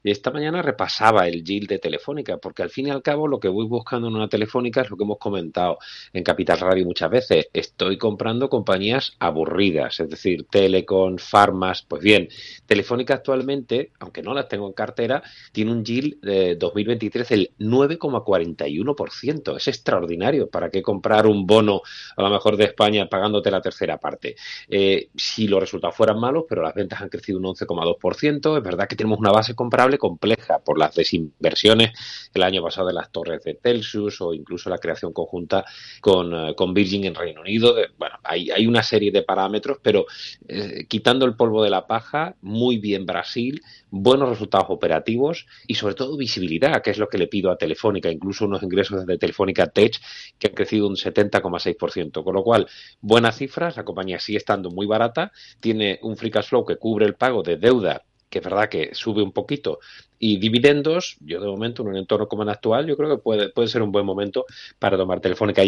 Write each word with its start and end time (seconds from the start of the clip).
Y 0.00 0.12
esta 0.12 0.30
mañana 0.30 0.62
repasaba 0.62 1.26
el 1.26 1.42
yield 1.42 1.68
de 1.68 1.80
Telefónica, 1.80 2.36
porque 2.36 2.62
al 2.62 2.70
fin 2.70 2.86
y 2.86 2.90
al 2.90 3.02
cabo 3.02 3.26
lo 3.26 3.40
que 3.40 3.48
voy 3.48 3.66
buscando 3.66 4.06
en 4.06 4.14
una 4.14 4.28
Telefónica 4.28 4.82
es 4.82 4.90
lo 4.90 4.96
que 4.96 5.02
hemos 5.02 5.18
comentado 5.18 5.78
en 6.12 6.22
Capital 6.22 6.60
Radio 6.60 6.84
muchas 6.84 7.10
veces. 7.10 7.48
Estoy 7.52 7.98
comprando 7.98 8.48
compañías 8.48 9.16
aburridas, 9.18 9.98
es 9.98 10.08
decir, 10.08 10.46
Telecom, 10.48 11.18
Farmas. 11.18 11.82
Pues 11.82 12.00
bien, 12.00 12.28
Telefónica 12.66 13.14
actualmente, 13.14 13.90
aunque 13.98 14.22
no 14.22 14.34
las 14.34 14.48
tengo 14.48 14.68
en 14.68 14.72
cartera, 14.72 15.20
tiene 15.50 15.72
un 15.72 15.84
yield 15.84 16.20
de 16.20 16.54
2023 16.54 17.28
del 17.28 17.50
9,41%. 17.58 19.56
Es 19.56 19.66
extraordinario. 19.66 20.48
¿Para 20.48 20.70
qué 20.70 20.80
comprar 20.80 21.26
un 21.26 21.44
bono 21.44 21.82
a 22.16 22.22
lo 22.22 22.30
mejor 22.30 22.56
de 22.56 22.66
España 22.66 23.08
pagándote 23.08 23.50
la 23.50 23.60
tercera 23.60 23.98
parte? 23.98 24.36
Eh, 24.68 25.08
si 25.16 25.48
los 25.48 25.58
resultados 25.58 25.96
fueran 25.96 26.20
malos, 26.20 26.44
pero 26.48 26.62
las 26.62 26.74
ventas 26.74 27.00
han 27.00 27.08
crecido 27.08 27.38
un 27.38 27.46
11,2%, 27.46 28.56
es 28.56 28.62
verdad 28.62 28.86
que 28.86 28.94
tenemos 28.94 29.18
una 29.18 29.32
base 29.32 29.56
comprable 29.56 29.87
compleja 29.96 30.58
por 30.58 30.78
las 30.78 30.94
desinversiones 30.94 31.92
el 32.34 32.42
año 32.42 32.62
pasado 32.62 32.88
de 32.88 32.94
las 32.94 33.10
torres 33.10 33.42
de 33.44 33.54
Telsus 33.54 34.20
o 34.20 34.34
incluso 34.34 34.68
la 34.68 34.78
creación 34.78 35.12
conjunta 35.12 35.64
con, 36.00 36.34
eh, 36.34 36.54
con 36.54 36.74
Virgin 36.74 37.04
en 37.04 37.14
Reino 37.14 37.40
Unido. 37.40 37.74
bueno, 37.96 38.16
hay, 38.22 38.50
hay, 38.50 38.66
una 38.66 38.82
serie 38.82 39.10
de 39.10 39.22
parámetros, 39.22 39.78
pero 39.82 40.06
eh, 40.46 40.84
quitando 40.88 41.24
el 41.24 41.36
polvo 41.36 41.62
de 41.62 41.70
la 41.70 41.86
paja, 41.86 42.36
muy 42.42 42.78
bien 42.78 43.06
Brasil, 43.06 43.62
buenos 43.90 44.28
resultados 44.28 44.66
operativos 44.70 45.46
y 45.66 45.74
sobre 45.74 45.94
todo 45.94 46.16
visibilidad, 46.16 46.82
que 46.82 46.90
es 46.90 46.98
lo 46.98 47.08
que 47.08 47.18
le 47.18 47.28
pido 47.28 47.50
a 47.50 47.56
Telefónica, 47.56 48.10
incluso 48.10 48.44
unos 48.44 48.62
ingresos 48.62 49.06
de 49.06 49.18
Telefónica 49.18 49.68
Tech 49.68 49.98
que 50.38 50.48
han 50.48 50.54
crecido 50.54 50.88
un 50.88 50.96
70,6%, 50.96 52.22
con 52.22 52.34
lo 52.34 52.42
cual 52.42 52.66
buenas 53.00 53.36
cifras, 53.36 53.76
la 53.76 53.84
compañía 53.84 54.18
sigue 54.18 54.38
estando 54.38 54.70
muy 54.70 54.86
barata, 54.86 55.32
tiene 55.60 55.98
un 56.02 56.16
free 56.16 56.30
cash 56.30 56.48
flow 56.48 56.64
que 56.64 56.76
cubre 56.76 57.06
el 57.06 57.14
pago 57.14 57.42
de 57.42 57.56
deuda 57.56 58.04
que 58.28 58.38
es 58.38 58.44
verdad 58.44 58.68
que 58.68 58.94
sube 58.94 59.22
un 59.22 59.32
poquito, 59.32 59.80
y 60.18 60.38
dividendos, 60.38 61.16
yo 61.20 61.40
de 61.40 61.46
momento 61.46 61.82
en 61.82 61.88
un 61.88 61.96
entorno 61.96 62.28
como 62.28 62.42
el 62.42 62.48
actual, 62.48 62.86
yo 62.86 62.96
creo 62.96 63.16
que 63.16 63.22
puede, 63.22 63.50
puede 63.50 63.68
ser 63.68 63.82
un 63.82 63.92
buen 63.92 64.04
momento 64.04 64.46
para 64.78 64.96
tomar 64.96 65.20
Telefónica. 65.20 65.62